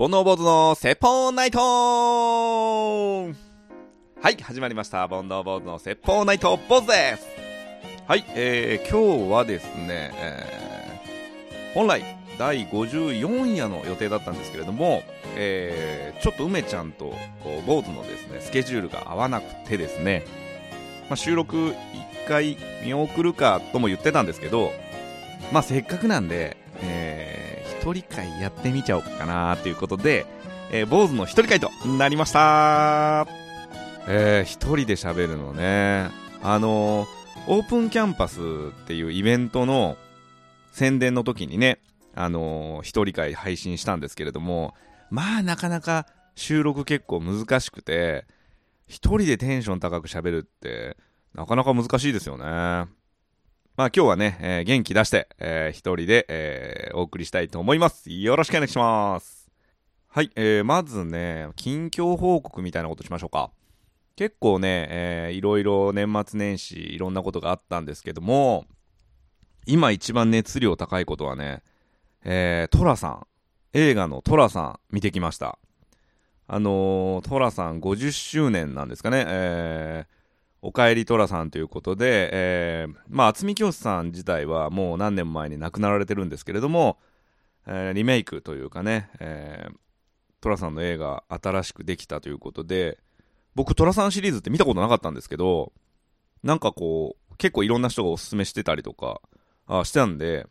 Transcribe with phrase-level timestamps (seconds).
[0.00, 3.32] 煩悩坊主の説法ナイトは
[4.30, 5.08] い、始まりました。
[5.08, 7.26] 煩悩坊主の説法ナイト坊主です
[8.06, 12.04] はい、えー、今日はですね、えー、本来
[12.38, 15.02] 第54夜の予定だったんですけれども、
[15.34, 17.06] えー、ちょっと梅ちゃんと
[17.42, 20.24] こう坊主のですね、スケジュールが合わなくてですね、
[21.08, 21.74] まあ、収録1
[22.28, 24.70] 回見送るかとも言ってたんですけど、
[25.50, 27.37] まあ、せっかくなんで、えー、
[27.92, 30.26] 人会やってみちゃおうかなということで、
[30.70, 33.26] えー、坊主の一人会となりました
[34.10, 36.10] えー、一人で喋るのね。
[36.42, 37.08] あのー、
[37.48, 39.98] オープンキャンパスっていうイベントの
[40.72, 41.80] 宣伝の時にね、
[42.14, 44.74] あのー、一人会配信したんですけれども、
[45.10, 48.26] まあなかなか収録結構難しくて、
[48.86, 50.96] 一人でテンション高く喋るって、
[51.34, 52.88] なかなか難しいですよね。
[53.78, 58.10] まあ今日はね、えー元気出して、えー一人で、えーお送りしたいと思います。
[58.10, 59.52] よろしくお願いします。
[60.08, 63.52] はい、えーまずね、近況報告みたいなことしましょうか。
[64.16, 68.64] 結構ね、えーいろいろ年末年始いろんなことがあったんですけども、
[69.64, 71.62] 今一番熱量高いことはね、
[72.24, 73.26] えートラさん、
[73.74, 75.56] 映画のトラさん見てきました。
[76.48, 80.17] あのートラさん50周年なんですかね、えー
[80.60, 86.98] おかえりトラさんということで、えーまあ、渥美清さん自体はもう何年前に亡くなられてるんですけれども、
[87.66, 89.72] えーリメイクというかね、えー
[90.40, 92.98] トラさんの映画新しくできたということで、
[93.56, 95.72] 僕トラさんシリーズって見たことなかったんですけど、
[96.44, 99.20] なんかこう、結構いろんな人がおすすめしてたりとか、
[99.66, 100.46] あしてたんで、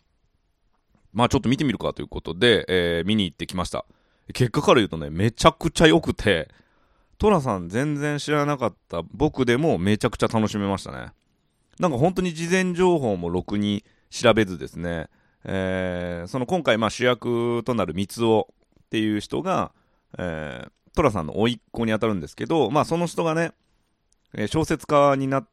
[1.13, 3.85] まあちょっと見てみるかということで、えー見に行ってきました。
[4.33, 6.49] 結果から言うとね、めちゃくちゃ良くて、
[7.17, 11.13] トラさん全然知らなかった僕でもめちゃくちゃ楽しめましたね。
[11.79, 15.09] なんか本当に事前情報もろくに調べずですね、
[15.43, 18.47] えーその今回まあ主役となる三尾
[18.81, 19.71] っていう人が、
[20.17, 23.51] えートラさんの甥っ子に当たるんですけど、まあその人がね、
[24.47, 25.49] 小説家になっ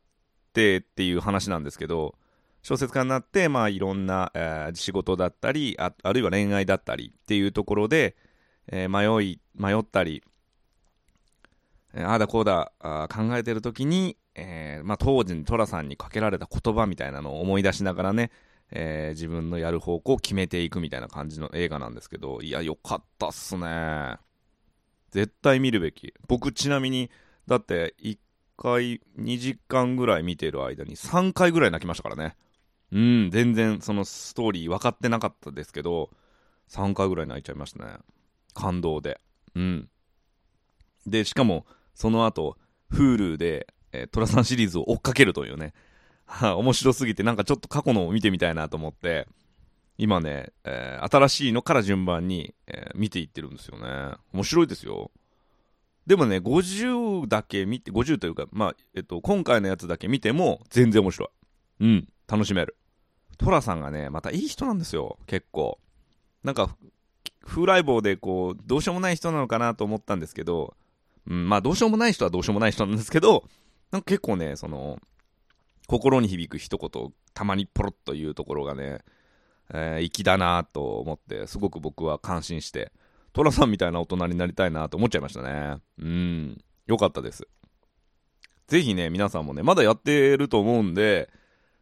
[0.54, 2.14] てっていう話なんですけど、
[2.62, 8.16] 小説家になって、まあいろんな、えー仕事だったりあ、あるいは恋愛だったりっていうところで、
[8.68, 10.22] えー迷い、迷ったり、
[11.96, 18.30] ああだこうだあ考えてる時に、えーまあ、当時に寅さんにかけられた言葉みたいなのを思い出しながらね、
[18.70, 24.16] えー自分のやる方向を決めていくみたいな感じの映画なんですけどいやよかったっすね。
[25.12, 26.12] 絶対見るべき。
[26.26, 27.10] 僕ちなみに
[27.46, 28.18] だって1
[28.56, 32.36] 回2時間ぐらい見てる間に3回ぐらい泣きましたからね。
[32.90, 36.10] うん全然そのストーリー分かってなかったですけど
[36.70, 37.98] 3回ぐらい泣いちゃいましたね。
[38.54, 39.20] 感動で。
[39.54, 39.88] うん。
[41.06, 42.58] でしかもその後
[42.92, 45.72] Hulu で、えー、トラさんシリーズを追っかけるというね。
[46.56, 49.28] 面白すぎてなんかちょっと過去のを見てみたいなと思って
[49.98, 54.16] 今ね、えー新しいのから順番に、えー見ていってるんですよね。
[54.32, 55.10] 面白いですよ。
[56.06, 61.28] でもね50だけ見て50というかまあえっと今回のやつだけ見ても全然面白い。
[61.80, 62.76] うん楽しめる。
[63.36, 65.18] トラさんがねまたいい人なんですよ。
[65.26, 65.78] 結構。
[66.42, 66.76] なんか
[67.42, 70.74] 風来坊でこうどうしようもない人なのかなと思ったんですけど
[71.26, 73.44] うん、まあどうしようもない人はどうしようもない人なんですけど、
[73.90, 74.98] なんか結構ね、その、
[75.86, 79.00] 心に響く一言たまにポロッと言うところがね、
[79.72, 82.92] えー粋だなと思って、すごく僕は感心して、
[83.32, 85.76] トラさんみたいな大人になりたいなと思っちゃいましたね。
[85.98, 87.46] うん、よかったです。
[88.68, 91.28] ぜひね、皆さんもね、まだやってると思うんで、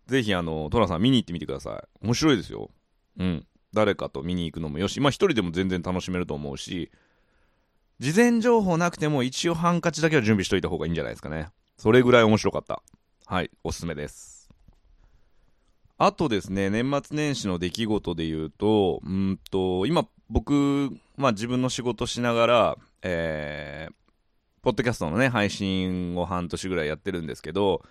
[0.07, 2.07] ぜひあの、トラさん見に行ってみてください。
[2.07, 2.71] 面白いですよ。
[3.19, 3.47] うん。
[3.73, 6.91] 誰かと見に行くのもよし、まあ一人でも全然楽しめると思うし、
[8.03, 11.51] 事前情報なくても一応ハンカチだけは準備しといた方がいいんじゃないですかね。
[11.77, 12.83] それぐらい面白かった。
[13.27, 14.51] はい、おすすめです。
[15.99, 23.95] あとですね、年末年始の出来事で言うと、うんと、今僕、まあ自分の仕事しながら、えー、
[24.63, 27.85] ポッドキャストのね、配信を半年ぐらいやってるんですけど、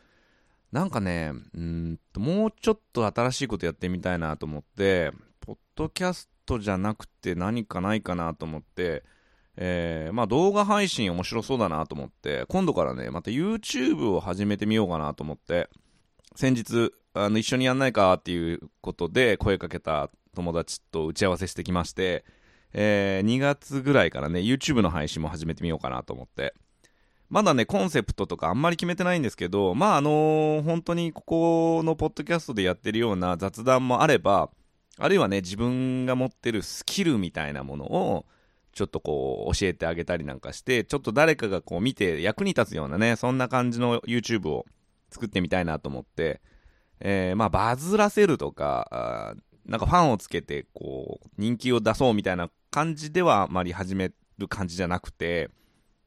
[0.74, 9.06] なんかね、うんと、もうちょっと新しいことやってみたいなと思って、ポッドキャストじゃなくて何かないかなと思って、
[9.58, 15.70] えーまあ動画配信面白そうだなと思って、今度からね、また YouTube を始めてみようかなと思って、
[16.36, 22.24] 先日、あの、一緒にやんないかっていうことで声かけた友達と打ち合わせしてきまして、
[22.74, 26.54] えー2月ぐらいからね、YouTube の配信も始めてみようかなと思って。
[27.30, 34.50] まだね、コンセプトとかあんまり決めてないんですけど、まああの本当にここのポッドキャストでやってるような雑談もあれば、
[34.98, 38.26] あるいはね、自分が持ってるスキルみたいなものを、
[38.74, 44.66] ちょっとこう教えてあげたりなんかして、ちょっと誰かがこう見て役に立つようなね、そんな感じの YouTube を
[45.10, 46.42] 作ってみたいなと思って、
[47.00, 49.36] えーまあバズらせるとか、
[49.66, 55.50] なんかファンをつけて、こう、人気を出そうみたいな感じではあまり始める感じじゃなくて、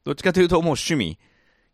[0.03, 1.17] どっちかというともう趣味、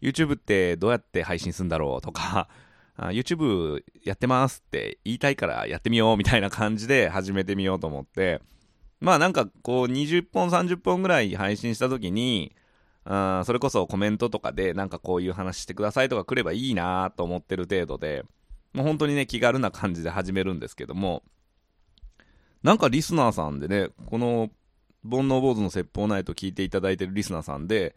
[0.02, 2.50] YouTube ってどうやって配信するんだろうとか、
[2.98, 8.42] YouTube やってますって言いたいからやってみようみたいな感じで始めてみようと思って、
[9.02, 12.56] まあなんかこう20本30本ぐらい配信した時に、
[13.04, 18.24] あそれこそコメントとかでなんかこういう話してくださいとか来ればいいなと思ってる程度で、
[18.74, 21.24] もう本当にね気軽な感じで始めるんですけども、
[22.64, 24.50] なんかリスナーさんでね、この
[25.04, 27.96] 煩悩坊主の説法ナイト聞いていただいてるリスナーさんで、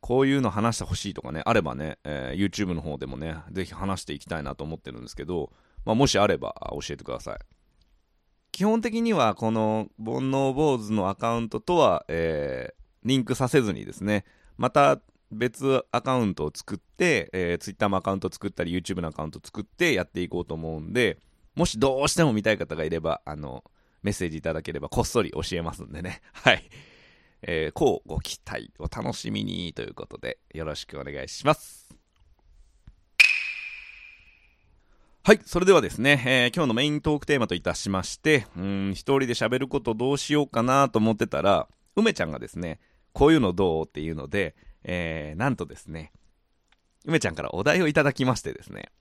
[0.00, 5.52] こういうの話してほしいとかね、あればね、えー、YouTube の方でもね、ぜひ話していきたいなと思ってるんですけど、
[5.84, 7.38] まあ、もしあれば教えてください。
[8.56, 12.74] 基本的にはこの煩悩坊主のアカウントとは、えー、
[13.04, 14.24] リンクさせずにですね、
[14.56, 14.98] また
[15.30, 21.18] 別アカウントを作って、えー、Twitter もアカウント作ったり YouTube のアカウント作ってやっていこうと思うんで、
[21.54, 23.62] もしどうしても見たい方がいれば、あの、
[24.02, 26.22] メッセージいただければこっそり教えますんでね。
[26.32, 26.64] はい。
[27.42, 31.95] えー、こうご期待、お楽しみにということで、よろしくお願いします。
[35.26, 35.40] はい。
[35.44, 42.78] それではですね、えー、今日のメイントークテーマといたしまして、うん、一人で喋ることどうしようかなと思ってたら、梅ちゃんがですね、
[43.12, 46.12] こういうのどうっていうので、えー、なんとですね、
[47.06, 48.92] 梅ちゃんからお題をいただきましてですね、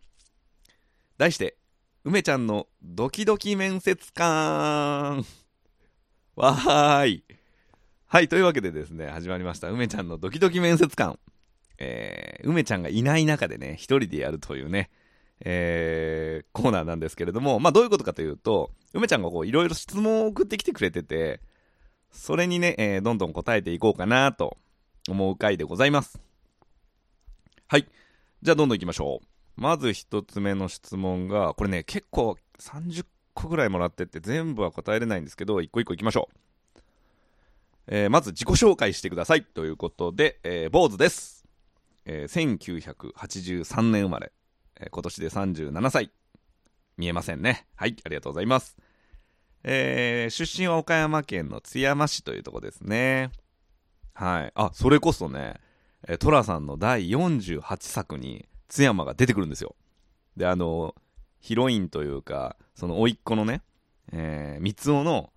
[1.20, 1.58] 題して、
[2.04, 5.24] 梅ちゃんのドキドキ面接官
[6.36, 7.24] わーい。
[8.08, 9.70] はい、というわけでですね、始まりました。
[9.70, 11.20] 梅ちゃんのドキドキ面接官。
[11.78, 14.90] えー、梅ちゃんがいない中でね、一人でやるというね、
[15.42, 21.42] えー、コーナーなんですけれども、まあどういうことかというと、梅ちゃんがこういろいろ質問を送ってきてくれてて、
[22.12, 24.58] それにね、えー、どんどん答えていこうかなと
[25.10, 26.20] 思う回でございます。
[27.68, 27.88] はい。
[28.42, 29.62] じゃあどんどん行きましょう。
[29.62, 36.38] まず一つ目の質問が、これね、結構30個ぐらいもらってって全部は答えれないんですけど、一個一個行きましょう。
[37.88, 41.46] えー、まず自己紹介してくださいということで、えー、坊主です。
[42.06, 44.32] えー、1983年生まれ。
[44.80, 46.12] えー、今年で37歳。
[46.98, 47.68] 見えませんね。
[47.76, 48.78] はい、ありがとうございます。
[49.64, 53.32] えー、出身は岡山県の津山市というとこですね。
[54.14, 54.52] はい。
[54.56, 55.56] あ、それこそね、
[56.08, 59.76] えー、さんの第48作に津山が出てくるんですよ。
[60.38, 60.96] で、あの、
[61.40, 63.62] ヒロインというか、その甥っ子のね、
[64.12, 65.32] えー、三つの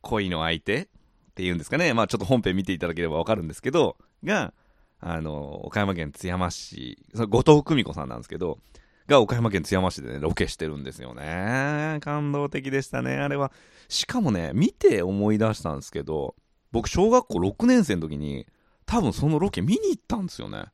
[0.00, 0.88] 恋の相手っ
[1.34, 1.94] ていうんですかね。
[1.94, 4.52] まあちょっと本編見ていただければわかるんですけど、が、
[5.00, 8.58] あの、岡山県津山市、後藤久美子さんなんですけど、
[9.06, 11.98] が岡山県津山市でね、ロケしてるんですよね。
[12.00, 13.50] 感動的でしたね、あれは。
[13.88, 16.36] しかもね、見て思い出したんですけど、
[16.70, 18.46] 僕、小学校6年生の時に、
[18.86, 20.66] 多分そのロケ見に行ったんですよね。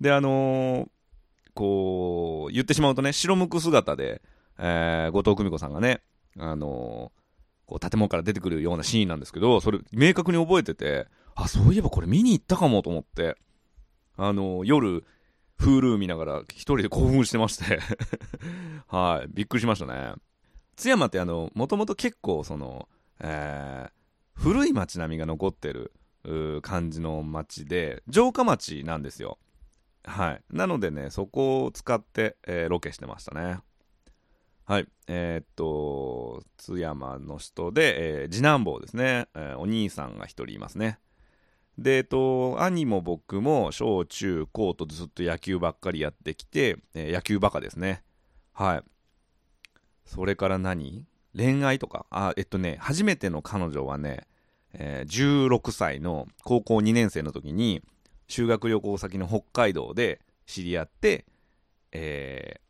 [0.00, 0.88] で、あのー、
[1.54, 4.22] こう、言ってしまうとね、白むく姿で、
[4.58, 6.02] えー、後藤久美子さんがね、
[6.38, 13.36] あのー、こう、建物から出てくるようなシーンなんですけど、それ、明確に覚えてて、あ、そういえばこれ見に行ったかもと思って、
[14.16, 15.04] あの、夜、
[15.58, 17.78] フール見ながら一人で興奮してまして
[18.88, 20.14] はい、びっくりしましたね。
[20.74, 22.88] 津山ってあの、もともと結構その、
[23.20, 23.90] えー、
[24.34, 25.92] 古い街並みが残ってる
[26.62, 29.38] 感じの街で、城下町なんですよ。
[30.04, 30.42] はい。
[30.50, 33.58] なのでね、そこを使って、えー、ロケしてましたね。
[34.64, 34.88] はい。
[35.06, 40.98] えー、っと、津山の人で、えー、次男坊ですね、え、お兄さんが一人いますね。
[41.78, 48.02] で、えっと、兄も僕も小中高とずっと野球ばっかりやってきて、えー、野球バカですね。
[48.52, 48.82] はい。
[50.04, 51.06] それから何？
[51.34, 52.06] 恋愛とか？
[52.10, 54.26] あ、えっとね、初めての彼女はね、
[54.74, 57.82] えー、16歳の高校2年生の時に、
[58.28, 61.26] 修学旅行先の北海道で知り合って、
[61.92, 62.60] え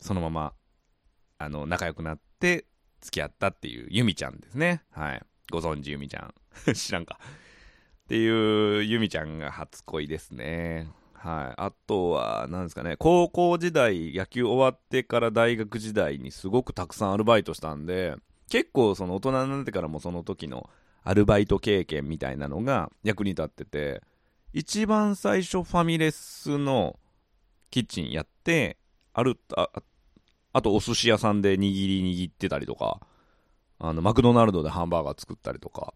[0.00, 0.52] ー、そのまま、
[1.38, 2.66] あの、仲良くなって
[3.00, 4.82] 付き合ったっていうユミちゃんですね。
[4.90, 5.22] はい。
[5.50, 6.34] ご存知ユミちゃん？
[6.74, 7.18] 知らんか。
[8.10, 10.88] っていうユミちゃんが初恋ですね。
[11.14, 11.60] はい。
[11.60, 18.16] あとは、何ですかね、高校時代、野球終わってから大学時代にすごくたくさんアルバイトしたんで、
[18.48, 20.68] 結構その大人になってからもその時の
[21.04, 24.02] アルバイト経験みたいなのが役に立ってて、
[24.52, 26.98] 一番最初ファミレスの
[27.70, 28.76] キッチンやって、
[29.14, 29.68] ある、あ
[30.52, 32.98] あとお寿司屋さんで握り握ってたりとか、
[33.78, 35.94] あの、マクドナルドでハンバーガー作ったりとか、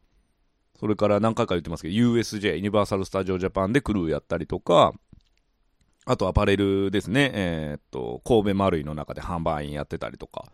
[0.85, 4.93] それから何回か言ってますけど、USJ、ユニバーサル・スタジオ・ジャパンでクルーやったりとか、
[6.05, 10.45] あとアパレルですね、えー、っと、神戸丸井の中で販売員やってたりとか、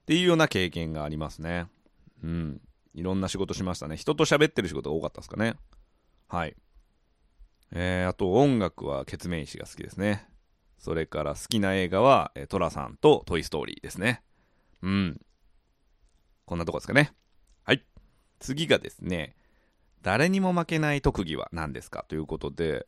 [0.00, 1.68] っていうような経験がありますね。
[2.24, 2.60] うん。
[2.92, 3.96] いろんな仕事しましたね。
[3.96, 5.54] 人と喋ってる仕事が多かったですかね。
[6.26, 6.56] はい。
[7.70, 10.26] えー、あと音楽はケツメイシが好きですね。
[10.76, 14.24] それから好きな映画は、えー、トラさんとトイ・ストーリーですね。
[14.82, 15.20] うん。
[16.46, 17.12] こんなとこですかね。
[17.62, 17.84] はい。
[18.40, 19.36] 次がですね、
[20.02, 22.86] 誰にも負けない特技は何ですかということで、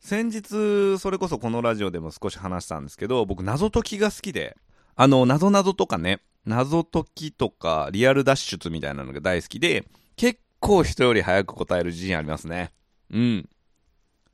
[0.00, 4.56] 先日、それこそこのラジオでも少し話したんですけど、僕、謎解きが好きで、
[4.96, 9.86] あの、謎謎とかね、謎解きとか、リアル脱出みたいなのが大好きで、
[10.16, 12.72] 結構人より早く答える自信ありますね。
[13.10, 13.48] うん。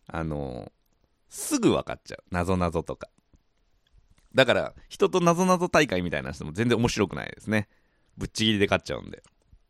[0.08, 0.72] あの、
[1.28, 2.24] すぐ分かっちゃう。
[2.30, 3.08] 謎謎とか。
[4.34, 7.68] だから、人と謎謎大会みたいな人も全然面白くないですね。
[8.16, 9.22] ぶっちぎりで勝っちゃうんで。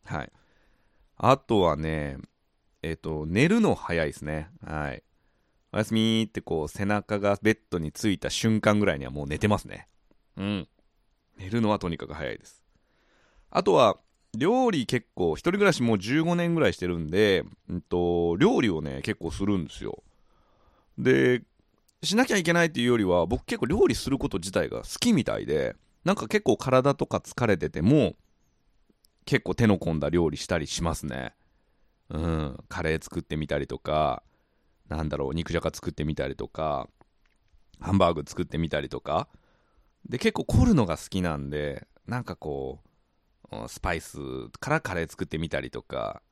[0.04, 0.32] はい。
[1.22, 2.16] あとはね、
[2.82, 4.48] えっ、ー、と、寝るの早いですね。
[4.64, 5.02] はい。
[5.70, 9.86] おやすみーってこう、背中がベッドについた瞬間ぐらいにはもう寝てますね。
[10.38, 10.68] うん。
[11.36, 12.64] 寝るのはとにかく早いです。
[13.50, 13.98] あとは、
[14.34, 20.02] 料理結構、一人暮らしもう15年ぐらいしてるんで、うんと、料理をね、結構するんですよ。
[20.96, 21.42] で、
[22.02, 28.14] しなきゃいけないっていうよりは、僕結構料理すること自体が好きみたいで、なんか結構体とか疲れてても、
[29.30, 31.36] 結構手の込んだ料理したりしますね。
[32.08, 34.24] うん、カレー作ってみたりとか、
[34.88, 36.88] なんだろう、肉じゃが作ってみたりとか、
[37.78, 39.28] ハンバーグ作ってみたりとか、
[40.08, 42.80] で、結構凝るのが好きなんで、なんかこ
[43.52, 44.18] う、スパイス
[44.58, 46.22] からカレー作ってみたりとか、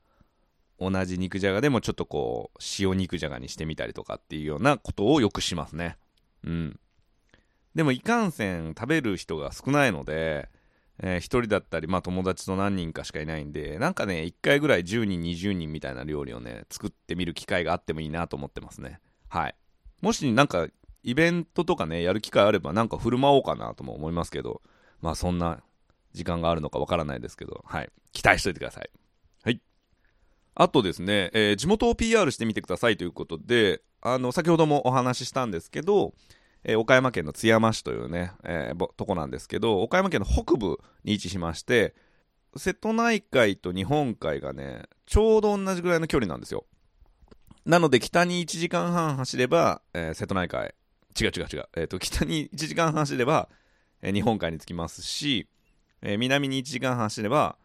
[0.77, 5.95] 同じ肉じゃがでもちょっとこう、塩肉じゃがにしてみたりとかっていうようなことをよくしますね。
[6.43, 6.79] うん。
[7.75, 10.49] でもいかんせん食べる人が少ないので、
[11.01, 18.99] えー、1人だったり、まあ友達と何人かしかいないんで、なんかね、1回ぐらい10人、20人みたいな料理をね、作ってみる機会があってもいいなと思ってますね。
[19.29, 19.55] はい。
[20.01, 20.67] もしなんか、
[21.03, 24.61] イベントとかね、やる機会あれば、なんか振る舞おうかなとも思いますけど、
[25.01, 25.63] まあそんな
[26.13, 27.89] 時間があるのかわからないですけど、はい。
[28.11, 28.89] 期待しといてください。
[29.43, 29.61] はい。
[30.55, 36.13] あとですね、えー、地元を PR してみてくださいということで、あの、先ほどもお話ししたんですけど、
[36.63, 41.95] えー、岡山県の津山市というね、えー、とこなんですけど、岡山県の北部に位置しまして、
[42.55, 46.65] 瀬戸内海と日本海がね、ちょうど同じぐらいの距離なんですよ。
[47.65, 50.73] なので、北に1時間半走れば、えー、瀬戸内海、
[51.19, 53.49] 違う違う違う、えっ、ー、と、北に1時間半走れば、
[54.01, 55.47] えー、日本海に着きますし、
[56.01, 57.57] え南に1時間半走れば、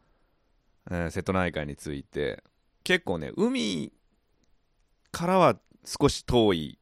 [0.91, 2.43] え瀬戸内海に着いて、
[2.83, 3.93] 結構ね、海
[5.13, 6.79] からは少し遠い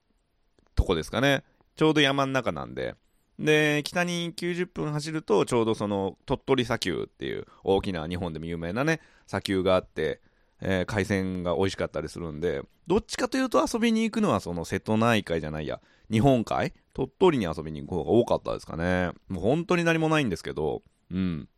[0.75, 1.45] とこですかね。
[1.77, 2.95] ちょうど山の中なんで、
[3.39, 10.21] で、北に90分走ると、ちょうどその鳥取砂丘っていう大きな日本でも有名なね、砂丘があって、
[10.61, 16.73] えー、海鮮が美味しかったりするんで、どっちかというと遊びに行くのはその瀬戸内海じゃないや、日本海？
[16.95, 19.13] 鳥取に遊びに行く方が多かったですかね。
[19.29, 21.49] もう本当に何もないんですけど、うん。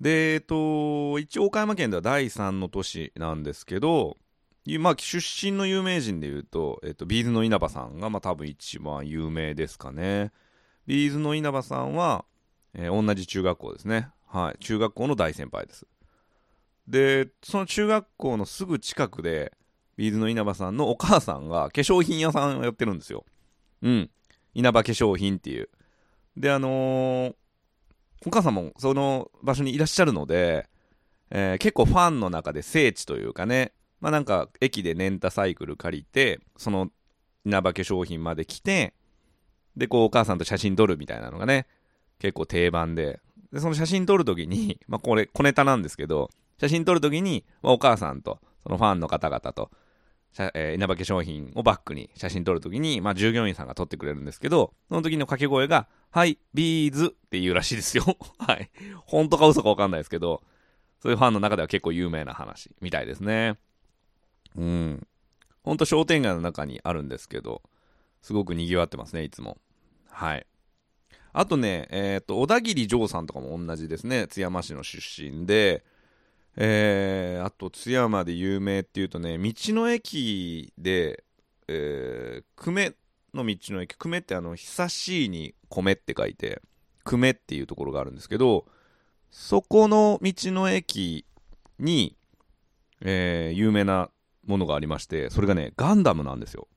[0.00, 4.16] で、えっと、一応岡山県では第3の都市なんですけど、
[4.78, 10.30] まあ、出身の有名人でいうと、えっと、 B'z の稲葉さんが、まあ、多分一番有名ですかね。
[10.86, 12.24] B'z の稲葉さんは、
[12.74, 14.08] えー、同じ中学校ですね。
[14.26, 14.58] はい。
[14.62, 15.86] 中学校の大先輩です。
[16.86, 19.52] で、その中学校のすぐ近くで、
[19.96, 23.24] ビーズの稲葉さんのお母さんが化粧品屋さんをやってるんですよ。
[23.82, 24.10] うん。
[24.54, 25.68] 稲葉化粧品っていう。
[26.36, 27.34] で、あのー、
[28.26, 30.68] お母さんもその場所にいらっしゃるので、
[31.30, 36.90] えー、結構ファンの中で聖地というかね、まあなんか駅でレンタサイクル借りて、その
[37.46, 38.94] 稲葉化粧品まで来て、
[39.76, 41.68] で、こうお母さんと写真撮るみたいなのがね、
[42.18, 43.20] 結構定番で、
[43.52, 46.30] で、その写真撮るときに、 まあこれ小ネタなんですけど、
[46.60, 49.70] 写真撮るときに、まあ、お母さんと、そのファンの方々と、
[50.54, 58.04] えー、稲葉化粧品をバックに写真撮るときに、まあ従業員さんが撮ってくれるんですけど、その時の掛け声が、はい、ビーズって言うらしいですよ。
[58.38, 58.68] はい。
[59.06, 60.42] 本当か嘘かわかんないですけど、
[61.00, 63.58] そういうファンの中では結構有名な話みたいですね。
[64.56, 65.06] うん。
[65.62, 67.62] ほんと商店街の中にあるんですけど、
[68.20, 69.58] すごく賑わってますね、いつも。
[70.10, 70.46] はい。
[71.32, 74.26] あとね、えっ、ー、と、小田切丈さんとかも同じですね。
[74.26, 75.84] 津山市の出身で、
[76.56, 81.24] えー、あと津山で有名っていうとね、道の駅で、
[81.68, 82.94] えー、久米
[83.32, 86.60] の道の駅、久米ってあの、久しいに米って書いて、
[87.04, 88.66] 久米っていうところがあるんですけど、
[89.30, 91.24] そこの道の駅
[91.78, 92.16] に、
[93.00, 94.10] えー、有名な
[94.46, 96.68] ものがありまして、それがね、ガンダムなんですよ。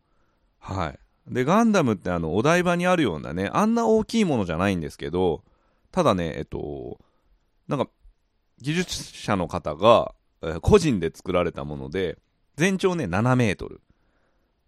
[0.59, 1.33] はい。
[1.33, 5.43] で、ガンダムってあの、お台場にあるようなね、あんな大きいものじゃないんですけど、
[5.91, 6.99] ただね、えっと、
[7.67, 7.89] なんか、
[8.61, 12.19] 技術者の方が、えー、個人で作られたもので、
[12.55, 13.81] 全長ね、7メートル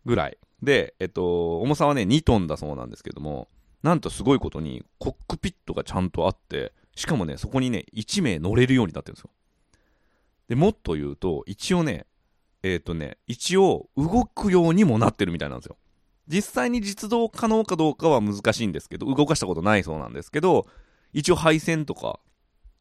[0.06, 0.38] ぐらい。
[0.63, 3.48] で、えっと、重さはね、2トンだそうなんですけども、
[3.84, 9.30] なんとすごいことに、コックピットがちゃんとあって、しかもね、そこにね、1名乗れるようになってるんですよ。
[10.50, 12.07] で、もっと言うと、一応ね、
[12.64, 15.78] えっ、ー、とね、一応動くようにもなってるみたいなんですよ。
[16.28, 20.68] 実際に実動可能かどうかは難しいんですけど、動かしたことないそうなんですけど、
[21.14, 22.20] 一応配線とか、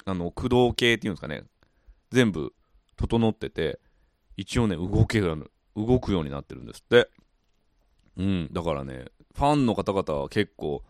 [0.04, 1.45] あの、駆動系っていうんですかね、
[2.11, 2.52] 全部
[2.97, 3.78] 整ってて、
[4.37, 7.09] 一応ね、動ける、動くようになってるんですって。
[8.16, 10.83] うん、だからね、ファンの方々は結構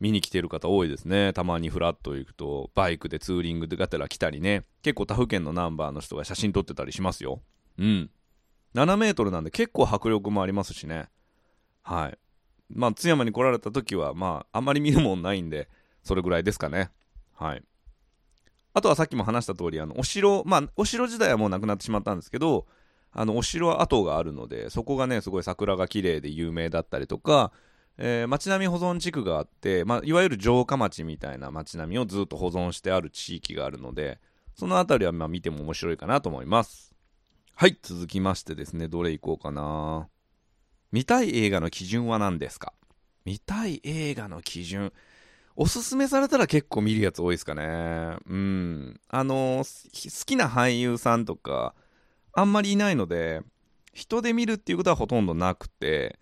[0.00, 1.32] 見に来てる方多いですね。
[1.32, 7.40] たまにフラッと行くと、バイクでツーリングでがてら来たりね、結構他府県のナンバーの人が写真撮ってたりしますよ。
[7.78, 8.10] うん。
[8.76, 11.08] 7メートルなんで結構迫力もありますしね。
[11.82, 12.18] はい。
[12.68, 15.68] まあ、津山に来られた時は、まあ、あんまり見るもんないんで、
[16.02, 16.90] それぐらいですかね。
[17.34, 17.62] はい。
[18.74, 22.66] あとはさっきも話した通り、あの、お城、まあ、お城時代はもうなくなってしまったんですけど、
[23.12, 27.52] あの、お城跡があるので、そこがね、すごい桜が綺麗で有名だったりとか、
[27.96, 34.18] えー、町並み保存地区があって、まあ、いわゆる城下町みたいな町並みをずっと保存してある地域があるので、
[34.54, 36.95] そのあたりはま見ても面白いかなと思います。
[37.58, 40.08] はい、続きましてですね、どれいこうかな。
[40.92, 42.74] 見たい映画の基準は何ですか？
[43.24, 44.92] 見たい映画の基準。
[45.56, 48.18] おすすめされたら結構見るやつ多いですかね。
[48.26, 49.00] うん。
[49.08, 51.74] あの好きな俳優さんとか、
[52.34, 53.40] あんまりいないので、
[53.94, 56.18] 人で見るっていうことはほとんどなくて、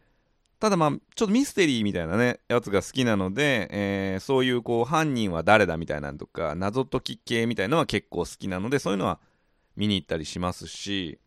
[0.61, 9.19] ただまあ、ちょっとミステリーみたいなね、やつが好きなので、えー、そういうこう、犯人は誰だみたいなのとか、謎解き系みたいなのは結構好きなので、そういうのは
[9.75, 11.19] 見に行ったりしますし、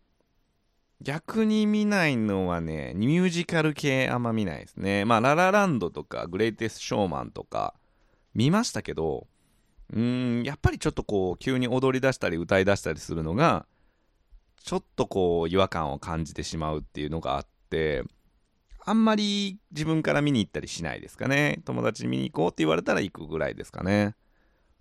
[1.02, 5.06] 逆に見ないのはね、ミュージカル系あんま見ないですね。
[5.06, 7.76] まあ、ララランドとか、グレイテス・ショーマンとか、
[8.34, 9.28] 見ましたけど、
[9.94, 13.68] うん、やっぱりちょっとこう、急に踊り出したり歌い出したりするのが、
[14.64, 18.04] ちょっとこう、違和感を感じてしまうっていうのがあって、
[18.84, 21.62] あんまり自分から見に行ったりしないですかね。
[21.66, 24.16] 友達見に行こうって言われたら行くぐらいですかね。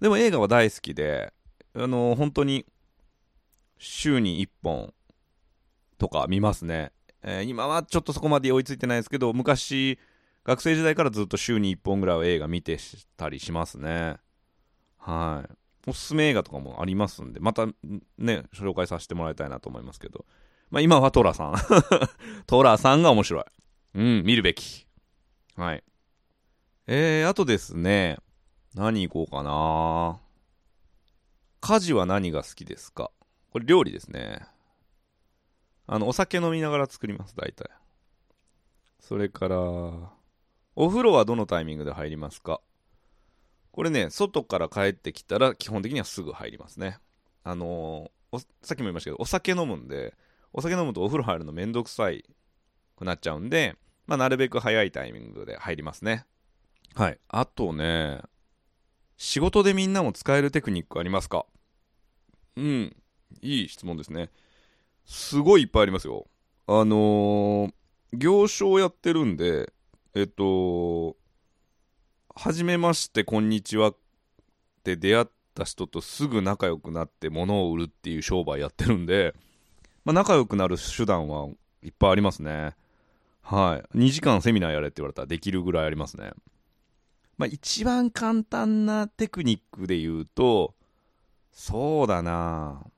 [0.00, 1.32] でも映画は大好きで、
[1.74, 2.64] あの、本当に、
[3.78, 4.94] 週に1本
[5.98, 6.92] とか見ますね。
[7.22, 9.98] えー、今はちょっとそこまで追いついてないですけど、昔、
[10.44, 12.78] 学生時代からずっと週に1本ぐらいは映画見て
[13.16, 14.16] たりしますね。
[14.98, 15.54] はい。
[15.88, 17.66] おすすめ映画とかもありますんで、また
[18.18, 20.24] ね、紹介させてもらいたいなと思いますけど。
[20.70, 21.54] まあ今はトラさん。
[22.46, 23.44] トラさんが面白い。
[23.94, 24.86] うん、見るべき。
[25.56, 25.84] はい。
[26.88, 28.18] えー、あとですね、
[28.74, 30.20] 何行こうかな
[31.60, 33.10] 家事は何が好きですか？
[33.50, 34.46] これ料理ですね。
[35.86, 37.70] あの、お酒飲みながら作ります、大体。
[39.00, 42.60] それから、お風呂はどのタイミングで入りますか？
[43.70, 46.98] これね、外から帰ってきたら基本的にはすぐ入りますね。
[47.44, 50.14] あのー、さっきも言いましたけど、お酒飲むんで、
[50.52, 52.24] お酒飲むとお風呂入るのめんどくさい
[52.96, 56.24] くなっちゃうんで、まあ、なるべく早いタイミングで入りますね。
[56.94, 57.18] はい。
[57.28, 58.22] あとね、
[59.16, 61.46] 仕事でみんなも使えるテクニックありますか？
[62.56, 62.96] うん。
[63.42, 64.30] いい質問ですね。
[65.06, 66.26] すごいいっぱいありますよ。
[66.66, 67.72] あのー、
[68.12, 69.72] 行商やってるんで、
[70.14, 71.16] えっと、
[72.34, 73.96] はじめまして、こんにちはっ
[74.82, 79.34] て出会った人とすぐ仲良くなって物を売るっていう商売やってるんで、
[80.04, 81.48] まあ、仲良くなる手段は
[81.82, 82.74] いっぱいありますね。
[83.42, 83.98] はい。
[83.98, 86.32] 2時間セミナーやれって言われたらできるぐらいありますね。
[87.38, 90.74] まあ、一番簡単なテクニックで言うと、
[91.52, 92.95] そうだなぁ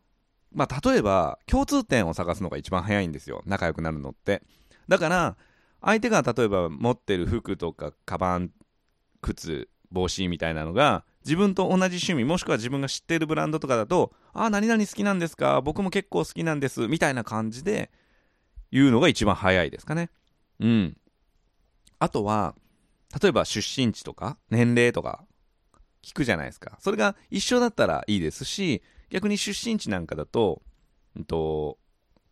[0.58, 3.42] まあ、例えば、共通点を探すのが一番早いんですよ。
[3.46, 4.42] 仲良くなるのって。
[4.88, 5.36] だから、
[5.80, 8.50] 相手が例えば持ってる服とか、カバン、
[9.22, 15.60] 靴、帽子みたいなのが、自分と同じ趣味、もしくは自分が知ってるブランドとかだと、ああ、何々好きなんですか？
[15.60, 16.88] 僕も結構好きなんです。
[16.88, 17.90] みたいな感じで
[18.72, 20.10] 言うのが一番早いですかね。
[20.58, 20.96] うん。
[22.00, 22.56] あとは、
[23.22, 25.24] 例えば出身地とか年齢とか
[26.02, 26.78] 聞くじゃないですか。
[26.80, 30.62] それが一緒だったらいいですし、逆に出身地なんかだと、
[31.16, 31.78] うんと、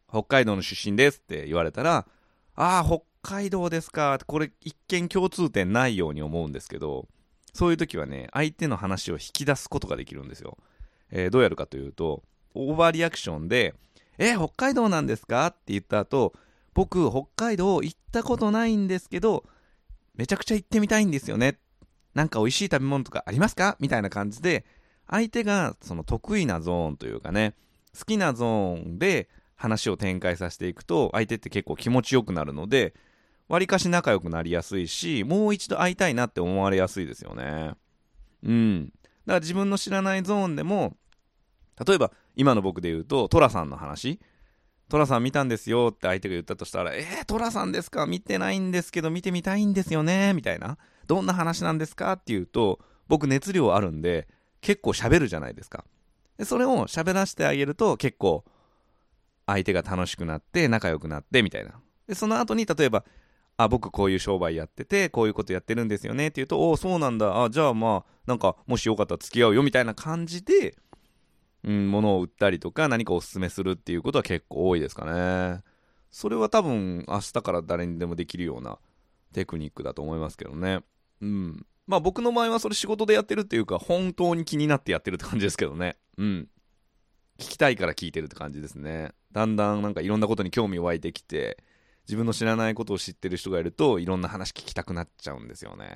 [0.09, 2.07] 北海道の出身ですって言われたら、
[2.55, 4.19] ああ、北海道ですか。
[4.27, 7.09] これ一見共通点ないように思うんですけど、
[7.53, 10.59] そういう時はね、相手の話を引き出すことができるんですよ。
[11.11, 12.23] えー、どうやるかというと、
[12.55, 13.75] オーバーリアクションで、
[14.19, 15.47] えー、北海道なんですか？
[15.47, 16.35] って言った後、
[16.73, 19.45] 僕、北海道行ったことないんですけど、
[20.15, 21.59] めちゃくちゃ行ってみたいんですよね。
[22.15, 23.77] なんか美味しい食べ物とかありますか？
[23.81, 24.65] みたいな感じで、
[25.09, 27.55] 相手がその得意なゾーンというかね、
[27.99, 32.95] 好きなゾーンで話を展開させていくと、相手って結構気持ちよくなるので、
[33.49, 37.75] わりかし仲良くなりやすいし、もう一度会いたいなって思われやすいですよね。
[38.42, 38.87] うん。
[38.87, 40.97] だから自分の知らないゾーンでも、
[41.87, 44.21] 例えば今の僕で言うと、トラさんの話、
[44.88, 48.07] トラさん見たんですよって相手が言ったとしたら、えー、トラさんですか？
[48.07, 50.33] 見てないんですけど見てみたいんですよね？
[50.35, 50.79] みたいな。
[51.07, 52.12] どんな話なんですか？
[52.12, 54.29] って言うと、僕熱量あるんで、
[54.66, 55.85] 結構喋るじゃないですか。
[56.38, 58.44] でそれを喋らせてあげると結構
[59.46, 61.81] 相手が楽しくなって仲良くなってみたいな。
[62.09, 63.05] で、その後に例えば、
[63.59, 67.44] あ、僕こういう商売やってて、こういうことやってるんですよねって言うと、おお、そうなんだ。
[67.44, 70.76] あ、じゃあまあ、なんか、もしよかったら付き合うよみたいな感じで、
[71.62, 75.62] うん、物を売ったりとか何かおすすめするっていうことは結構多いですかね。
[76.11, 78.79] それは多分明日から誰にでもできるような
[79.33, 80.81] テクニックだと思いますけどね。
[81.20, 81.66] うん。
[81.87, 85.96] まあ僕の場合はそれ仕事でやってるっていうか本当に気になってやってるって感じですけどね。
[86.18, 86.49] うん。
[87.38, 89.12] 聞きたいから聞いてるって感じですね。
[89.33, 91.59] だんだんなんかいろんなことに興味湧いてきて、
[92.09, 95.87] 自分の知らないことを知ってる人がいるといろんな話聞きたくなっちゃうんですよね。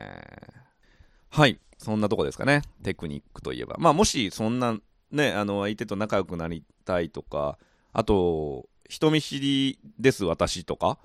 [1.30, 1.58] はい。
[1.78, 2.62] そんなとこですかね。
[2.82, 3.76] テクニックといえば。
[3.78, 4.78] まあもしそんな
[5.10, 7.58] ね、あの相手と仲良くなりたいとか、
[7.92, 10.98] あと、人見知りです私とか、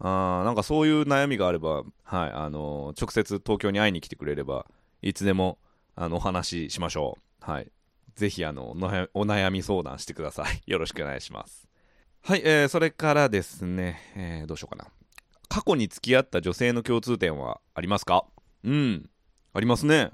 [0.00, 4.66] あなんかそういう悩みがあれば、はい、あの直接東京に会いに来てくれれば、
[5.02, 5.58] いつでも
[5.94, 7.50] あのお話ししましょう。
[7.50, 7.70] はい。
[8.14, 10.62] ぜひあのお悩み相談してください。
[10.70, 11.68] よろしくお願いします。
[12.22, 14.90] はい、えー、それからですね、えー、どうしようかな。
[15.48, 18.24] 過去に付き合った女性の共通点はありますか？
[18.64, 19.10] うん、
[19.52, 20.10] ありますね。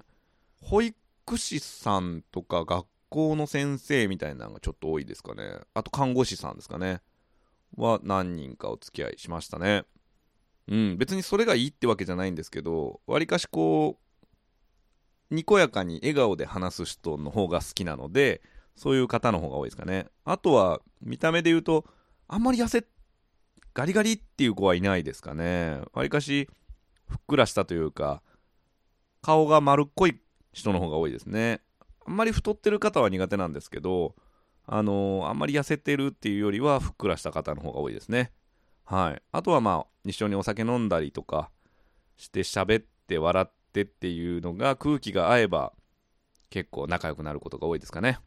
[0.63, 0.97] 保育
[1.37, 5.61] 士さんとか学校の先生みたいなのがちょっと多いですかね。
[5.75, 7.03] あと看護師さんですかね。
[7.77, 9.85] は何人かお付き合いしましたね。
[10.69, 13.99] うん、別にそれがいいってわけじゃないんですけど、わりかしこ
[15.31, 18.43] う、にこやかに笑顔で話す人の方が好きなので、
[18.75, 20.07] そういう方の方が多いですかね。
[20.25, 21.85] あとは、見た目で言うと、
[22.29, 22.85] あんまり痩せ、
[23.75, 25.81] ガリガリっていう子はいないですかね。
[25.93, 26.49] わりかし、
[27.09, 28.23] ふっくらしたというか、
[29.23, 30.21] 顔が丸っこい
[30.53, 31.61] 人の方が多いですね。
[32.05, 34.15] あんまり太ってる方は苦手なんですけど、
[34.67, 38.33] あのー、あんまり痩せてるっていうよりはふっくらした方の方が多いですね。
[38.85, 39.23] はい。
[39.33, 41.51] あとはまあ、一緒にお酒飲んだりとか
[42.17, 45.73] して喋って笑ってっていうのが空気が合えば
[46.51, 48.19] 結構仲良くなることが多いですかね。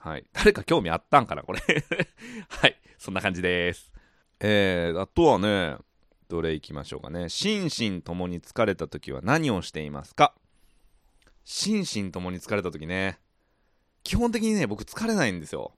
[0.00, 0.26] はい。
[0.34, 1.60] 誰か興味あったんかなこれ
[2.48, 2.76] はい。
[2.98, 3.92] そんな感じです。
[4.40, 5.76] えー、あとはね、
[6.28, 7.28] どれいきましょうかね。
[7.28, 10.34] 心身ともに疲れた時は何をしていますか？
[11.44, 13.18] 心身ともに疲れた時ね。
[14.02, 15.72] 基本的にね、僕疲れないんですよ。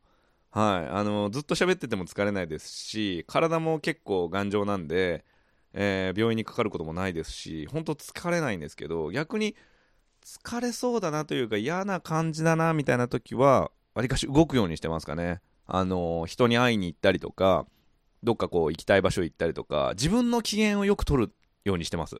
[0.50, 0.90] はい。
[0.90, 5.24] あの、ずっと喋ってても疲れないですし、体も結構頑丈なんで、
[5.72, 9.54] えー、病院にかかることもないですし、本当疲れないんですけど、逆に
[10.24, 15.40] 疲れそうだなというか嫌な感じだなみたいな時は、わりかし動くようにしてますかね。
[15.66, 17.66] あの、人に会いに行ったりとか、
[18.22, 21.32] どっかこう行きたい場所行ったりとか、自分の機嫌をよく取る
[21.64, 22.16] ようにしてます。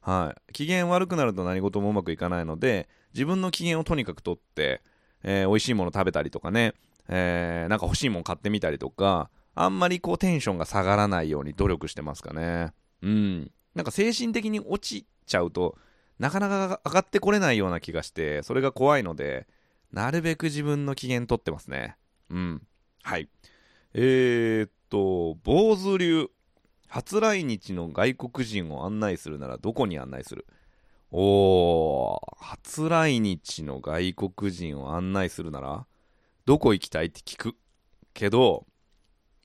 [0.00, 0.52] はい。
[0.52, 4.80] 機嫌悪くなると何事もうまくいかないので、自分の機嫌をとにかく取って、
[5.22, 6.74] えー、美味しいもの食べたりとかね、
[7.08, 12.72] えー、なんか欲しいもん買ってみたりとか、あんまりこうテンションが下がらないように努力してますかね。
[13.02, 13.50] うん。
[13.74, 15.76] なんか精神的に落ちちゃうと、
[16.18, 19.46] なかなか上がってこれないような気がして、それが怖いので、
[19.92, 21.96] なるべく自分の機嫌取ってますね。
[22.30, 22.62] うん。
[23.02, 23.28] はい。
[23.94, 26.28] えー、っと、坊主流。
[26.90, 30.46] 初来日の外国人を案内するならどこに案内する？
[31.10, 35.86] おー、初来日の外国人を案内するなら？
[36.48, 37.56] どこ行きたいって聞く。
[38.14, 38.64] けど、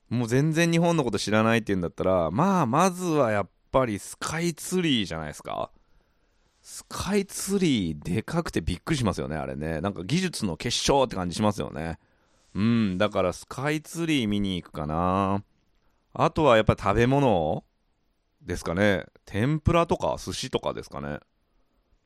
[0.08, 5.70] もう全然日本のこと知らないって言うんだったら、まあ、まずはやっぱりスカイツリーじゃないですか。
[6.62, 9.82] スカイツリーでかくてびっくりしますよね、あれね。
[9.82, 11.98] なんか技術の結晶って感じしますよね。
[12.54, 15.44] うん、だからスカイツリー見に行くかな。
[16.14, 17.64] あとはやっぱ食べ物
[18.40, 19.04] ですかね。
[19.26, 21.18] 天ぷらとか寿司とかですかね。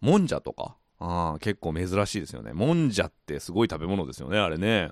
[0.00, 0.76] もんじゃとか。
[0.98, 2.52] ああ、結構珍しいですよね。
[2.52, 4.90] もんじゃってすごい食べ物ですよね、あれね。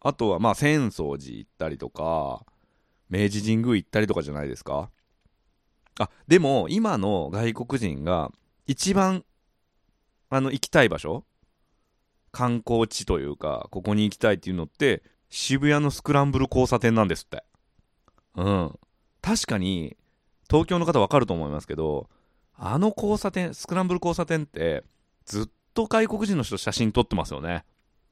[0.00, 2.44] あとはまあ浅草寺行ったりとか、
[3.08, 4.90] 明治神宮行ったりとかじゃないですか。
[5.98, 8.30] あ、でも今の外国人が
[8.66, 9.24] 一番
[10.28, 11.24] あの行きたい場所
[12.32, 17.44] 観光地というか、ここに行きたいっていうのって、渋谷のスクランブル交差点なんですって。
[18.34, 18.78] うん。
[19.22, 19.96] 確かに、
[20.50, 22.10] 東京の方わかると思いますけど、
[22.54, 24.84] あの交差点、スクランブル交差点って、
[25.26, 27.64] ずっと外国人の人写真撮ってますよね。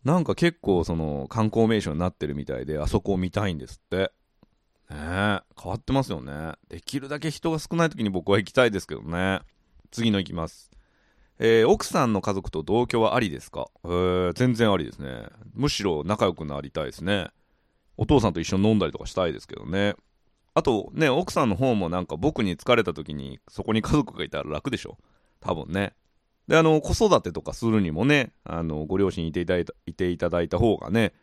[0.04, 4.12] なんか結構その観光名所になってるみたいで、あそこを見たいんですって。
[4.90, 6.52] ねえ、変わってますよね。
[6.68, 9.40] できるだけ人が少ない時に僕は行きたいですけどね。
[9.90, 10.70] 次の行きます。
[11.38, 13.68] えー、奥さんの家族と同居はありですか？
[13.84, 15.26] えー、全然ありですね。
[15.54, 17.28] むしろ仲良くなりたいですね。
[17.96, 19.94] お父さんと一緒に飲んだりとかしたいですけどね。
[20.52, 24.98] あとね、奥さんの方もなんか僕に疲れた時にそこに家族がいたら楽でしょ？
[25.40, 25.94] 多分ね。
[26.48, 31.14] で、あの、子育てとかするにもね、あの、ご両親いていただいたいていただいた方がね、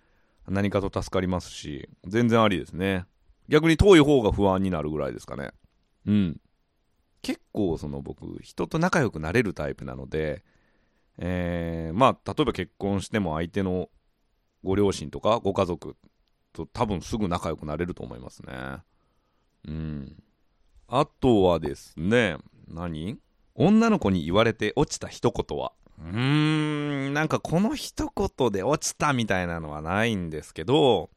[0.47, 3.05] 何かと助かりますし、全然ありですね。
[3.47, 5.51] 逆に遠い方が不安になるぐらいですかね。
[6.07, 6.41] うん。
[7.21, 10.43] 結構、その僕、人と仲良くなれるタイプなので、
[11.17, 13.89] えー、まあ、例えば結婚しても相手の
[14.63, 15.95] ご両親とかご家族
[16.53, 18.53] と多分すぐ仲良くなれると思いますね。
[19.67, 20.23] うん。
[20.87, 23.17] あとはですね、何？
[23.55, 26.17] 女の子に言われて落ちた一言はうー
[27.09, 31.09] ん、なんかこの一言で落ちたみたいなのはないんですけど、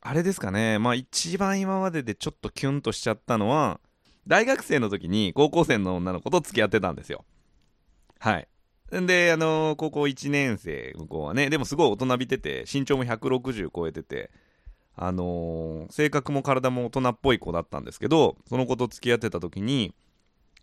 [0.00, 3.80] あれですかね、まあ一番今まででちょっとキュンとしちゃったのは、
[4.26, 7.24] 大学生の時に高校生の女の子と付き合ってたんですよ。
[8.18, 8.48] はい。
[8.90, 14.30] で、あのー、高校1年生、向こうはね、でもすごい大人びてて、身長も160超えてて、
[14.94, 19.94] あのー、性格も体も大人っぽい子だったんですけど、その子と付き合ってた時に、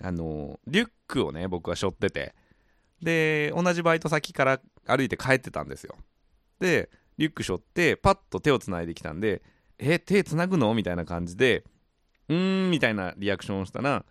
[0.02, 2.34] あの、リュックをね、僕は背負ってて、
[3.02, 5.96] で、同じバイト先から歩いて帰ってたんですよ。
[6.60, 9.42] で、リュック背負って、パッと手をつないできたんで、
[9.78, 10.74] え、手つなぐの？
[10.74, 11.64] みたいな感じで、
[12.28, 14.06] うーん、みたいなリアクションをしたら、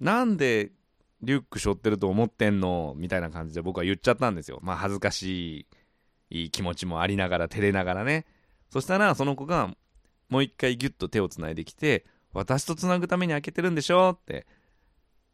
[0.00, 0.72] なんで
[1.22, 2.94] リュック背負ってると思ってんの？
[2.96, 4.60] みたいな感じで僕は言っちゃったんですよ。
[4.62, 5.66] まあ恥ずかし
[6.30, 8.24] い気持ちもありながら、照れながらね。
[8.70, 9.74] そしたら、その子が、
[10.30, 14.10] もう一回ギュッと手をつないできて、私とつなぐために開けてるんでしょ？
[14.10, 14.46] って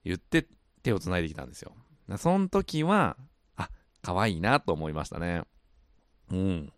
[0.06, 0.46] 言って
[0.82, 1.72] 手をつないできたんですよ。
[2.16, 3.16] その時は、
[3.56, 3.68] あ、
[4.02, 5.42] 可愛いなと思いましたね。
[6.30, 6.72] うん。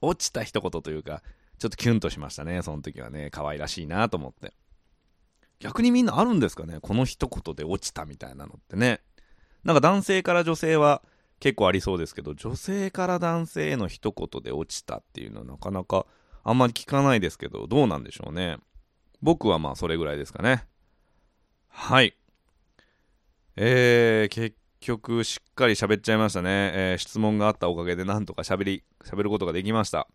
[0.00, 1.22] 落ちた一言というか、
[1.58, 2.62] ちょっとキュンとしましたね。
[2.62, 4.52] その時はね、可愛らしいなと思って。
[5.60, 6.80] 逆にみんなあるんですかね？
[6.80, 9.00] この一言で落ちたみたいなのってね。
[9.62, 11.02] なんか男性から女性は
[11.38, 16.06] 結構ありそうですけど、女性から男性への一言で落ちたっていうのはなかなか
[16.42, 18.58] あんまり聞かないですけど、どうなんでしょうね。
[19.20, 20.66] 僕はまあそれぐらいですかね。
[21.68, 22.16] はい。
[23.56, 26.72] えー、結局しっかり喋っちゃいましたね。
[26.74, 30.08] えー、質問があったおかげでなんとか喋り、喋ることができました。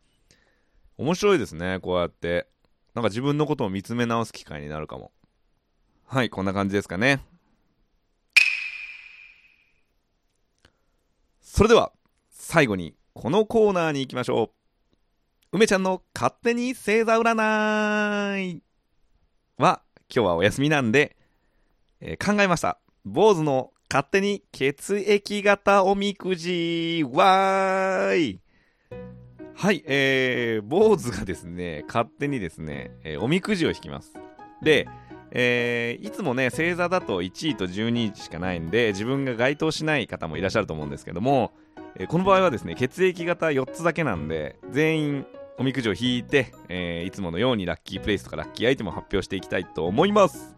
[0.98, 2.48] 面白いですね、こうやって。
[2.96, 5.12] なんか自分のことを見つめ直す機会になるかも。
[6.06, 7.22] はい、こんな感じですかね。
[11.42, 11.92] それでは、
[12.32, 14.52] 最後にこのコーナーに行きましょ
[15.52, 15.58] う。
[15.58, 18.64] 梅ちゃんの勝手に星座占い
[19.58, 21.16] は、今日はお休みなんで、
[22.00, 22.80] えー、考えました。
[23.08, 28.40] 坊主の勝手に血液型おみくじわーい
[29.56, 34.14] はい、えー、坊主がですね、勝手にですね、えー、おみくじを引きます。
[34.62, 34.88] で、
[35.32, 41.54] えー、いつもね、星座だと1位と12位しかないんで、自分が該当しない方もいらっしゃると思うんですけども、
[41.96, 45.26] えー、この場合はですね、血液型4つだけなんで、全員
[45.58, 50.58] おみくじを引いて、えー、いつものようにラッキープレイスとかラッキーアイテムを発表していきたいと思います。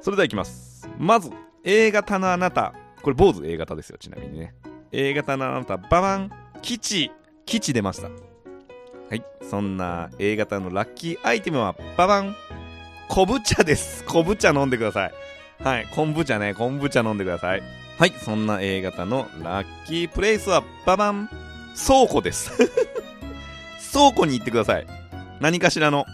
[0.00, 0.88] それではいきます。
[0.98, 1.30] まず、
[1.68, 2.74] A 型のあなた。
[3.02, 4.54] これ、坊主 A 型ですよ、ちなみにね。
[4.92, 6.30] A 型のあなた、ババン、
[6.62, 7.10] 基地、
[7.44, 8.08] 基地出ました。
[8.08, 8.12] は
[9.10, 12.36] い、そんな A 型のラッキーアイテムは、ババン、
[13.08, 14.04] 昆布茶です。
[14.04, 15.12] 昆布茶飲んでください。
[15.60, 17.62] はい、昆布茶ね、昆布茶飲んでください。
[17.98, 21.28] はい、そんな A 型のラッキープレイスは、ババン、
[21.74, 22.52] 倉庫です。
[23.92, 24.86] 倉庫に行ってください。
[25.40, 26.06] 何かしらの。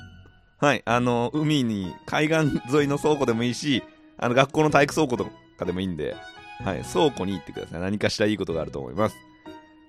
[0.58, 3.82] はい、あの、海に、海岸沿いの倉庫でもいいし、
[4.16, 6.16] あの、学校の体育倉庫とかでもいいんで、
[6.64, 7.80] はい、倉庫に行ってください。
[7.80, 9.16] 何かしらいいことがあると思います。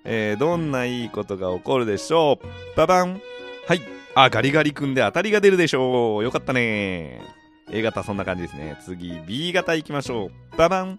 [0.04, 3.22] えー、どんないいことが起こるでしょうババン
[3.66, 3.80] はい、
[4.14, 6.24] あ、ガリガリ君で当たりが出るでしょう。
[6.24, 7.22] よかったね
[7.70, 8.78] A 型そんな感じですね。
[8.84, 10.56] 次、B 型行きましょう。
[10.56, 10.98] ババン。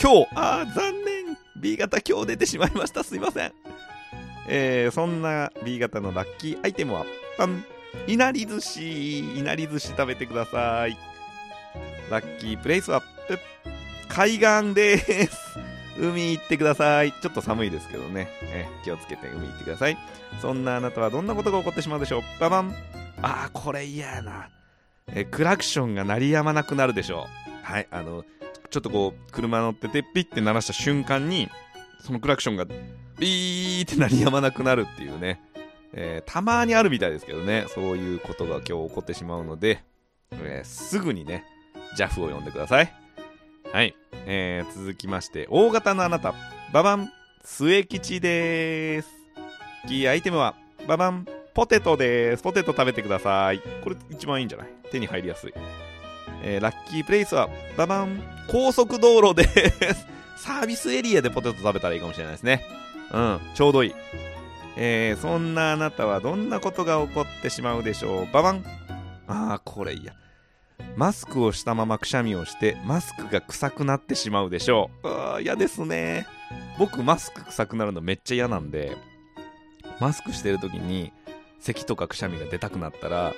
[0.00, 1.36] 今日、あ、残念。
[1.60, 3.04] B 型今日出てしまいました。
[3.04, 3.52] すいません。
[4.48, 7.04] えー、そんな B 型のラッキーアイテムは、
[7.36, 7.64] パン。
[8.06, 9.38] いなり寿司。
[9.38, 10.96] いなり寿司食べてください。
[12.10, 13.02] ラッキープレイスは、
[14.10, 15.58] 海岸です。
[15.98, 17.12] 海行ってください。
[17.12, 18.28] ちょっと寒いですけどね。
[18.42, 19.96] え気をつけて海行ってください。
[20.42, 22.22] そんなあなたはどんなことが起こってしまうでしょう？
[22.40, 22.74] ババン
[23.22, 24.48] あー、これ嫌やな。
[25.12, 27.26] えクラクションが鳴りやまなくなるでしょ
[27.62, 27.64] う。
[27.64, 28.24] はい、あの、
[28.70, 31.48] ちょっとこう、車乗っててピッて鳴らした瞬間に、
[32.00, 32.64] そのクラクションが
[33.18, 35.40] ビーって鳴りやまなくなるっていうね。
[35.92, 39.84] えー、たまにあるみたいですけどね、そういうことが今日起こってしまうので、
[40.32, 41.44] えー、すぐにね、
[41.96, 42.92] JAF を呼んでください。
[43.72, 43.94] はい。
[44.26, 46.34] えー、続きまして、大型のあなた、
[46.72, 47.12] ババン、
[47.44, 49.08] 末吉です。
[49.88, 50.54] キーアイテムは、
[50.88, 52.42] ババン、ポテトです。
[52.42, 53.60] ポテト食べてください。
[53.82, 54.68] これ一番いいんじゃない？
[54.90, 55.54] 手に入りやすい。
[56.42, 60.06] えー、ラッキープレイスは、ババン、高速道路です。
[60.44, 62.64] サービスエリアでポテト食べたらいいかもしれないですね。
[63.12, 63.94] うん、ちょうどいい。
[64.76, 68.32] えー、そんなあなたはどんなことが起こってしまうでしょう？
[68.32, 68.64] ババン
[69.28, 70.14] ああ、これいいや。
[71.00, 75.08] マスクをしたままくしゃみをしてマスクが臭くなってしまうでしょう。
[75.08, 76.26] あ嫌ですね。
[76.78, 78.98] 僕マスク臭くなるのめっちゃ嫌なんで
[79.98, 81.10] マスクしてる時に
[81.58, 83.32] 咳とかくしゃみが出たくなったら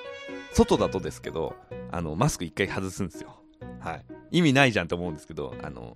[0.51, 1.55] 外だとですけど
[1.89, 3.33] あのマスク一回外すんですよ。
[3.79, 4.05] はい。
[4.31, 5.95] 意味ないじゃんと思うんですけどあの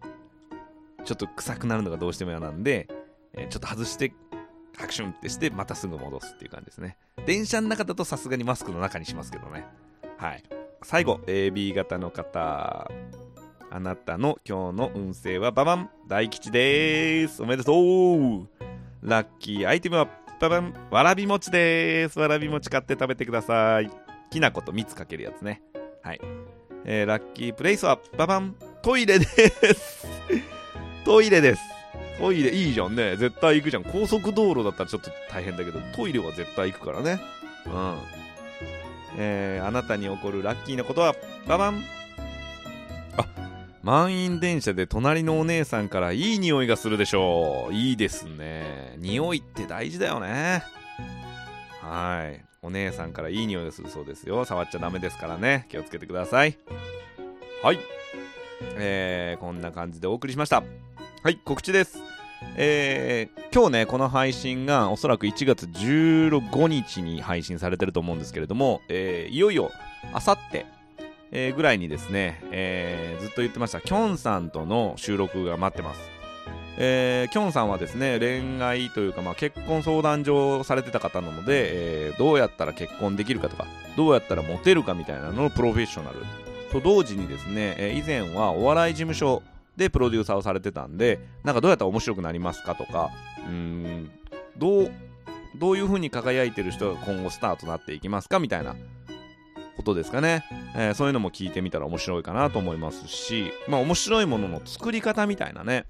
[1.04, 2.88] ちょっと臭くなるのがどうしても嫌なんで、
[3.34, 4.14] えー、ちょっと外して
[4.78, 6.96] ハクションってしてまたすぐ戻すっていう感じですね。
[7.26, 9.66] 電車の中だとさすがにマスクの中にしますけどね。
[10.18, 10.44] はい。
[10.84, 12.90] 最後、AB 型の方。
[13.70, 15.90] あなたの今日の運勢はババン。
[16.08, 17.44] 大吉です。
[17.44, 18.48] おめでとう。
[19.02, 20.08] ラッキーアイテムは
[20.40, 20.74] ババン。
[20.90, 22.20] わらび餅です。
[22.20, 23.92] わらび餅買って食べてください。
[24.32, 25.62] きな粉と蜜かけるやつね。
[26.02, 26.22] はい。
[26.86, 28.56] えー、ラッキープレイスはババン。
[28.82, 30.08] トイレです。
[31.04, 31.62] トイレです。
[32.20, 33.18] トイレいいじゃんね。
[33.18, 33.84] 絶対行くじゃん。
[33.84, 37.20] 高速道路だったらちょっと大変だけどトイレは絶対行くからね。
[37.66, 37.98] うん。
[39.18, 41.16] えー、あなたに起こるラッキーなことは
[41.48, 41.84] ババン。
[43.18, 43.26] あ
[43.82, 47.74] 満員電車で隣のお姉さんからいい匂いがするでしょう。
[47.74, 48.96] いいですね。
[48.98, 50.64] 匂いって大事だよね。
[51.82, 52.46] はい。
[52.62, 54.46] お姉さんからいい匂いがするそうですよ。
[54.46, 55.68] 触っちゃダメですからね。
[55.70, 56.58] 気をつけてください。
[57.64, 57.80] はい。
[58.76, 60.64] えー、こんな感じでお送りしました。
[61.24, 62.17] はい告知です。
[62.60, 69.72] えー、今日ね、この配信がおそらく1月15日に配信されてると思うんですけれども、えー、いよいよ、
[70.12, 70.66] あさって、
[71.54, 76.02] ぐらいにですね、えー、ずっと言ってました、きょんさんとの収録が待ってます。
[76.80, 86.18] えー、きょんさんはですね、恋愛というか、まあ、結婚相談所をされてた方なので、えー、どうやったら結婚できるかとか、どうやったらモテるかみたいなののプロフェッショナル
[86.72, 89.44] と同時にですね、え、以前はお笑い事務所
[89.78, 93.12] でプロデューサーをされてたんで、なんかどうやったら面白くなりますかとか、
[93.48, 94.12] うん、
[94.58, 94.92] どう、
[95.56, 98.76] どういう風に輝いてる人が今後スターとなっていきますかみたいな
[99.78, 100.44] ことですかね、
[100.76, 105.86] えー、そういうのも聞いてみたら面白いかなと思いますし、まあ面白いものの作り方みたいなね、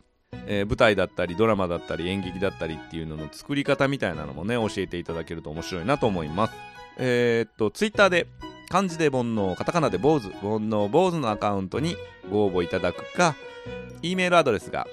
[0.46, 6.54] えー、舞台だったりドラマだったり演劇だったりっていうのの作り方みたいなのもね教えていただけると面白いなと思います。
[6.98, 8.28] えー、っとツイッターで
[8.70, 11.96] 漢字で煩悩カタカナで坊主煩悩坊主のアカウントに
[12.30, 13.36] ご応募いただくか
[14.02, 14.88] E メールアドレスが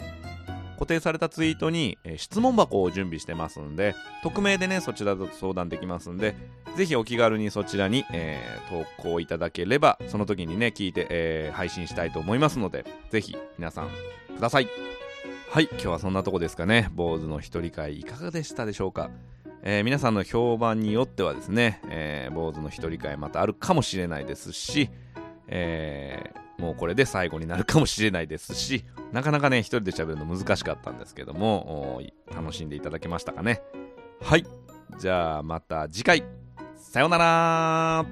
[0.75, 6.35] 固定されたツイートに、えー、質問箱を準備してますんで匿名でねそちらと相談できますんで
[6.75, 13.89] ぜひお気軽にそちらに、えー、投稿いただければその時にね聞いて、えー、配信したいと思いますのでぜひ皆さん
[14.35, 14.67] ください。
[15.55, 19.09] はい今日はそんなとこですかね坊主の一人会いかがでしたでしょうか？
[19.63, 24.89] えー、皆さんの評判によってはですね、えー、坊主の一人会またあるかもしれないですし、
[25.47, 32.01] えー、もうこれで最後になるかもしれないですし、なかなかね、一人で喋るの難しかったんですけども、
[32.35, 33.61] 楽しんでいただけましたかね。
[34.21, 34.45] はい。
[34.99, 36.25] じゃあまた次回。
[36.75, 38.05] さようなら